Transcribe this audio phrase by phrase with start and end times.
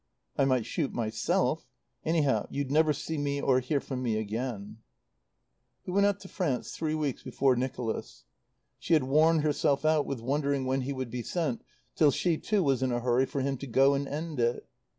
[0.35, 1.67] "I might shoot myself.
[2.03, 4.79] Anyhow, you'd never see me or hear from me again."
[5.83, 8.25] He went out to France three weeks before Nicholas.
[8.79, 12.63] She had worn herself out with wondering when he would be sent, till she, too,
[12.63, 14.65] was in a hurry for him to go and end it.